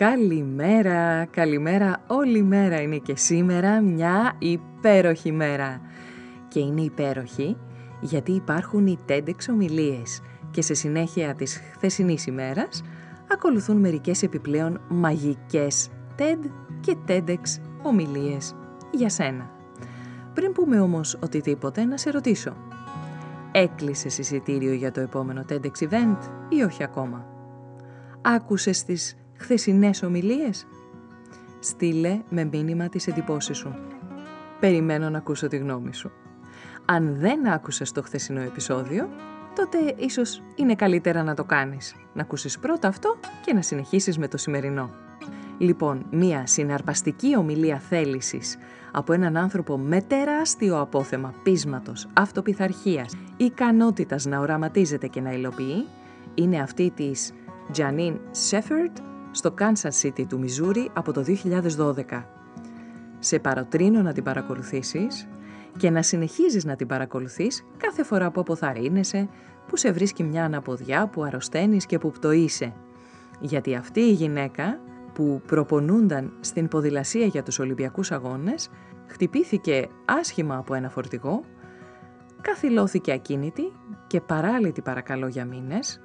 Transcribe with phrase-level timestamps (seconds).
[0.00, 5.80] Καλημέρα, καλημέρα, όλη μέρα είναι και σήμερα μια υπέροχη μέρα.
[6.48, 7.56] Και είναι υπέροχη
[8.00, 12.82] γιατί υπάρχουν οι TEDx ομιλίες και σε συνέχεια της χθεσινής ημέρας
[13.32, 17.40] ακολουθούν μερικές επιπλέον μαγικές TED και TEDx
[17.82, 18.54] ομιλίες
[18.90, 19.50] για σένα.
[20.34, 22.56] Πριν πούμε όμως οτιδήποτε να σε ρωτήσω.
[23.52, 27.26] Έκλεισες εισιτήριο για το επόμενο TEDx event ή όχι ακόμα;
[28.22, 30.66] Άκουσες τις χθεσινές ομιλίες;
[31.60, 33.74] Στείλε με μήνυμα τις εντυπώσεις σου.
[34.60, 36.10] Περιμένω να ακούσω τη γνώμη σου.
[36.84, 39.08] Αν δεν άκουσες το χθεσινό επεισόδιο,
[39.54, 41.94] τότε ίσως είναι καλύτερα να το κάνεις.
[42.12, 44.90] Να ακούσεις πρώτα αυτό και να συνεχίσεις με το σημερινό.
[45.58, 48.58] Λοιπόν, μία συναρπαστική ομιλία θέλησης
[48.92, 55.86] από έναν άνθρωπο με τεράστιο απόθεμα πείσματος, αυτοπιθαρχίας, ικανότητας να οραματίζεται και να υλοποιεί,
[56.34, 57.32] είναι αυτή της
[57.76, 58.16] Janine
[58.50, 62.24] Shefford στο Kansas City του Μιζούρι από το 2012.
[63.18, 65.28] Σε παροτρύνω να την παρακολουθήσεις
[65.76, 69.28] και να συνεχίζεις να την παρακολουθείς κάθε φορά που αποθαρρύνεσαι,
[69.66, 72.72] που σε βρίσκει μια αναποδιά, που αρρωσταίνεις και που πτωείσαι.
[73.40, 74.80] Γιατί αυτή η γυναίκα
[75.12, 78.68] που προπονούνταν στην ποδηλασία για τους Ολυμπιακούς Αγώνες
[79.06, 81.40] χτυπήθηκε άσχημα από ένα φορτηγό,
[82.40, 83.72] καθυλώθηκε ακίνητη
[84.06, 86.00] και παράλυτη παρακαλώ για μήνες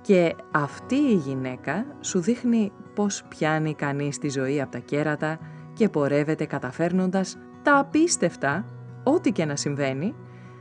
[0.00, 5.38] και αυτή η γυναίκα σου δείχνει πώς πιάνει κανείς τη ζωή από τα κέρατα
[5.72, 8.64] και πορεύεται καταφέρνοντας τα απίστευτα,
[9.04, 10.14] ό,τι και να συμβαίνει,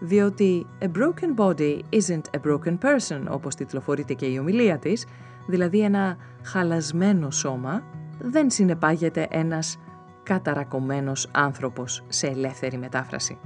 [0.00, 5.06] διότι «a broken body isn't a broken person» όπως τιτλοφορείται και η ομιλία της,
[5.46, 7.82] δηλαδή ένα χαλασμένο σώμα,
[8.18, 9.78] δεν συνεπάγεται ένας
[10.22, 13.38] καταρακωμένος άνθρωπος σε ελεύθερη μετάφραση.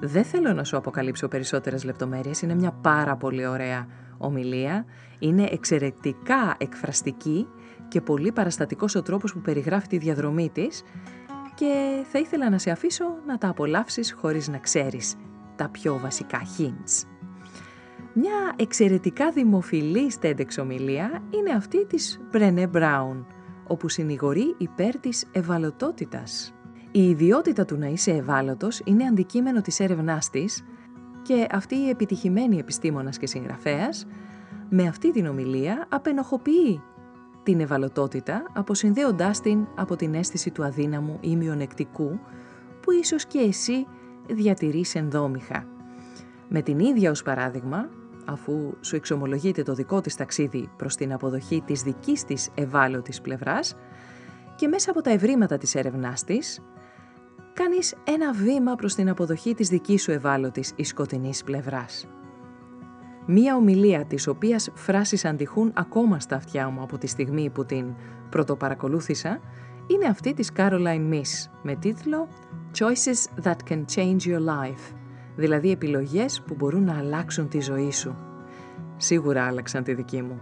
[0.00, 3.86] Δεν θέλω να σου αποκαλύψω περισσότερες λεπτομέρειες, είναι μια πάρα πολύ ωραία
[4.18, 4.84] ομιλία,
[5.18, 7.46] είναι εξαιρετικά εκφραστική
[7.88, 10.82] και πολύ παραστατικός ο τρόπος που περιγράφει τη διαδρομή της
[11.54, 15.16] και θα ήθελα να σε αφήσω να τα απολαύσεις χωρίς να ξέρεις
[15.56, 17.06] τα πιο βασικά hints.
[18.12, 23.24] Μια εξαιρετικά δημοφιλή TEDx ομιλία είναι αυτή της Brené Brown,
[23.66, 26.54] όπου συνηγορεί υπέρ της ευαλωτότητας.
[26.90, 30.64] Η ιδιότητα του να είσαι ευάλωτος είναι αντικείμενο της έρευνάς της
[31.28, 34.06] και αυτή η επιτυχημένη επιστήμονας και συγγραφέας
[34.68, 36.82] με αυτή την ομιλία απενοχοποιεί
[37.42, 42.18] την ευαλωτότητα αποσυνδέοντάς την από την αίσθηση του αδύναμου ή μειονεκτικού
[42.82, 43.86] που ίσως και εσύ
[44.26, 45.66] διατηρείς ενδόμηχα.
[46.48, 47.88] Με την ίδια ως παράδειγμα,
[48.24, 53.76] αφού σου εξομολογείται το δικό της ταξίδι προς την αποδοχή της δικής της ευάλωτης πλευράς
[54.56, 56.60] και μέσα από τα ευρήματα της έρευνάς της,
[57.58, 62.08] κάνεις ένα βήμα προς την αποδοχή της δικής σου ευάλωτης ή σκοτεινής πλευράς.
[63.26, 67.94] Μία ομιλία της οποίας φράσεις αντιχούν ακόμα στα αυτιά μου από τη στιγμή που την
[68.30, 69.40] πρωτοπαρακολούθησα
[69.86, 72.28] είναι αυτή της Caroline Miss με τίτλο
[72.78, 74.94] «Choices that can change your life»,
[75.36, 78.14] δηλαδή επιλογές που μπορούν να αλλάξουν τη ζωή σου.
[78.96, 80.40] Σίγουρα άλλαξαν τη δική μου.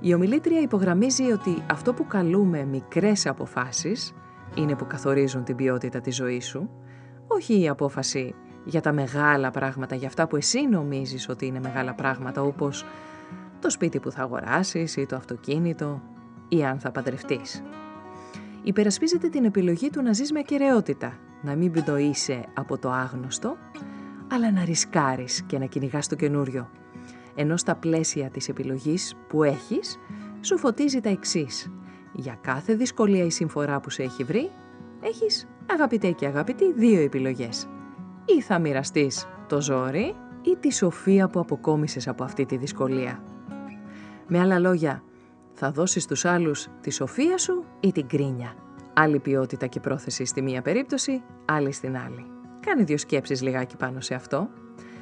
[0.00, 4.14] Η ομιλήτρια υπογραμμίζει ότι αυτό που καλούμε μικρές αποφάσεις
[4.54, 6.70] είναι που καθορίζουν την ποιότητα της ζωής σου,
[7.26, 8.34] όχι η απόφαση
[8.64, 12.84] για τα μεγάλα πράγματα, για αυτά που εσύ νομίζεις ότι είναι μεγάλα πράγματα, όπως
[13.60, 16.02] το σπίτι που θα αγοράσεις ή το αυτοκίνητο
[16.48, 17.62] ή αν θα παντρευτείς.
[18.62, 21.12] Υπερασπίζεται την επιλογή του να ζεις με ακαιρεότητα,
[21.42, 23.56] να μην πτωείσαι από το άγνωστο,
[24.32, 26.70] αλλά να ρισκάρεις και να κυνηγάς το καινούριο.
[27.34, 29.98] Ενώ στα πλαίσια της επιλογής που έχεις,
[30.40, 31.70] σου φωτίζει τα εξής.
[32.14, 34.50] Για κάθε δυσκολία ή συμφορά που σε έχει βρει,
[35.00, 37.68] έχεις αγαπητέ και αγαπητή δύο επιλογές.
[38.24, 43.22] Ή θα μοιραστείς το ζόρι ή τη σοφία που αποκόμισες από αυτή τη δυσκολία.
[44.26, 45.02] Με άλλα λόγια,
[45.52, 48.54] θα δώσεις στους άλλους τη σοφία σου ή την κρίνια.
[48.92, 52.26] Άλλη ποιότητα και πρόθεση στη μία περίπτωση, άλλη στην άλλη.
[52.60, 54.48] Κάνε δύο σκέψεις λιγάκι πάνω σε αυτό.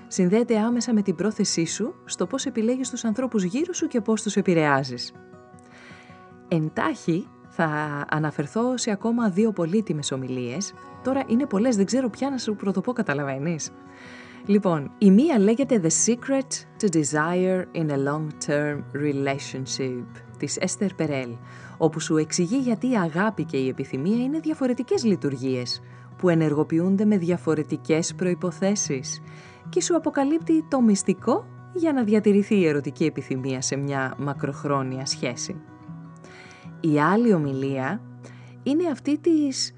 [0.07, 4.23] Συνδέεται άμεσα με την πρόθεσή σου στο πώς επιλέγεις τους ανθρώπους γύρω σου και πώς
[4.23, 5.13] τους επηρεάζεις.
[6.49, 7.67] Εντάχει θα
[8.11, 10.73] αναφερθώ σε ακόμα δύο πολύτιμες ομιλίες.
[11.03, 13.71] Τώρα είναι πολλές, δεν ξέρω πια να σου πρωτοπώ, καταλαβαίνεις.
[14.47, 20.05] Λοιπόν, η μία λέγεται The Secret to Desire in a Long-Term Relationship
[20.39, 21.37] της Esther Perel,
[21.79, 25.83] όπου σου εξηγεί γιατί η αγάπη και η επιθυμία είναι διαφορετικές λειτουργίες
[26.17, 29.23] που ενεργοποιούνται με διαφορετικές προϋποθέσεις
[29.69, 35.61] και σου αποκαλύπτει το μυστικό για να διατηρηθεί η ερωτική επιθυμία σε μια μακροχρόνια σχέση.
[36.85, 38.01] Η άλλη ομιλία
[38.63, 39.75] είναι αυτή της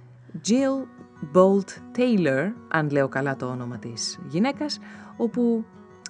[0.48, 0.86] Jill
[1.34, 4.78] Bolt Taylor, αν λέω καλά το όνομα της γυναίκας,
[5.16, 5.64] όπου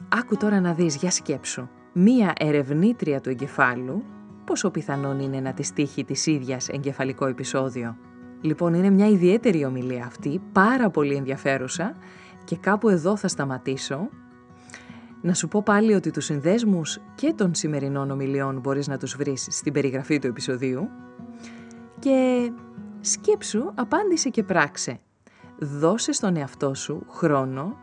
[0.09, 1.69] άκου τώρα να δεις για σκέψου.
[1.93, 4.05] Μία ερευνήτρια του εγκεφάλου,
[4.45, 7.97] πόσο πιθανόν είναι να τη τύχει της ίδιας εγκεφαλικό επεισόδιο.
[8.41, 11.97] Λοιπόν, είναι μια ιδιαίτερη ομιλία αυτή, πάρα πολύ ενδιαφέρουσα
[12.45, 14.09] και κάπου εδώ θα σταματήσω.
[15.25, 19.47] Να σου πω πάλι ότι τους συνδέσμους και των σημερινών ομιλιών μπορείς να τους βρεις
[19.51, 20.89] στην περιγραφή του επεισοδίου.
[21.99, 22.51] Και
[23.01, 25.01] σκέψου, απάντησε και πράξε.
[25.59, 27.77] Δώσε στον εαυτό σου χρόνο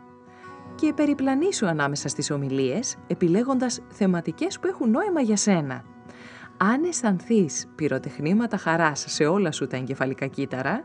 [0.74, 5.84] και περιπλανήσου ανάμεσα στις ομιλίες, επιλέγοντας θεματικές που έχουν νόημα για σένα.
[6.56, 10.84] Αν αισθανθείς πυροτεχνήματα χαράς σε όλα σου τα εγκεφαλικά κύτταρα,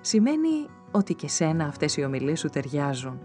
[0.00, 3.20] σημαίνει ότι και σένα αυτές οι ομιλίες σου ταιριάζουν.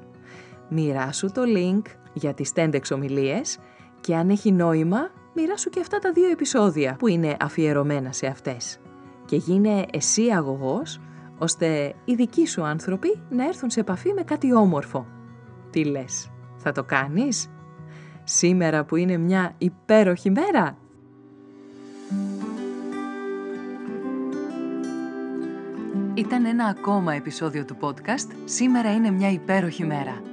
[0.69, 1.81] Μοιράσου το link
[2.13, 3.59] για τις τέντεξ ομιλίες
[4.01, 8.79] και αν έχει νόημα, μοιράσου και αυτά τα δύο επεισόδια που είναι αφιερωμένα σε αυτές.
[9.25, 10.99] Και γίνε εσύ αγωγός,
[11.37, 15.07] ώστε οι δικοί σου άνθρωποι να έρθουν σε επαφή με κάτι όμορφο.
[15.69, 17.47] Τι λες, θα το κάνεις;
[18.23, 20.77] Σήμερα που είναι μια υπέροχη μέρα,
[26.15, 30.32] Ήταν ένα ακόμα επεισόδιο του podcast «Σήμερα είναι μια υπέροχη μέρα».